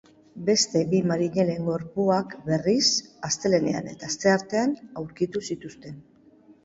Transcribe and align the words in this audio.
Beste 0.45 0.79
bi 0.93 1.01
marinelen 1.09 1.67
gorpuak, 1.67 2.33
berriz, 2.47 2.85
astelehenean 3.29 3.93
eta 3.93 4.13
asteartean 4.13 4.75
aurkitu 5.03 5.45
zituzten. 5.51 6.01